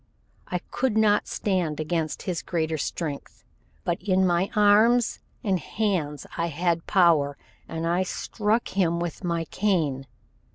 [0.47, 3.43] I could not stand against his greater strength,
[3.83, 7.37] but in my arms and hands I had power,
[7.69, 10.07] and I struck him with my cane.